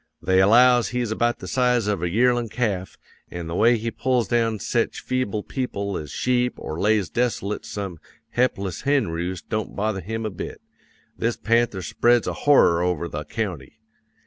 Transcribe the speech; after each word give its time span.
They 0.19 0.41
allows 0.41 0.87
he's 0.87 1.11
about 1.11 1.37
the 1.37 1.47
size 1.47 1.85
of 1.85 2.01
a 2.01 2.09
yearlin' 2.09 2.49
calf; 2.49 2.97
an' 3.29 3.45
the 3.45 3.53
way 3.53 3.77
he 3.77 3.91
pulls 3.91 4.27
down 4.27 4.57
sech 4.57 4.95
feeble 4.95 5.43
people 5.43 5.95
as 5.95 6.09
sheep 6.09 6.55
or 6.57 6.79
lays 6.79 7.07
desolate 7.07 7.67
some 7.67 7.99
he'pless 8.35 8.81
henroost 8.81 9.47
don't 9.49 9.75
bother 9.75 10.01
him 10.01 10.25
a 10.25 10.31
bit. 10.31 10.59
This 11.15 11.37
panther 11.37 11.83
spreads 11.83 12.25
a 12.25 12.33
horror 12.33 12.81
over 12.81 13.07
the 13.07 13.25
county. 13.25 13.77